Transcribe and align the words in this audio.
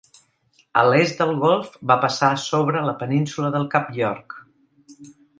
A 0.79 0.83
l'est 0.91 1.19
del 1.23 1.33
golf 1.43 1.75
va 1.91 1.97
passar 2.05 2.29
sobre 2.43 2.81
la 2.87 2.95
península 3.03 3.51
del 3.57 3.67
Cap 3.75 3.91
York. 3.99 4.35